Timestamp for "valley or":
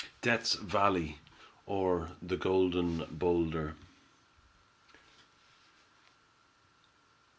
0.55-2.09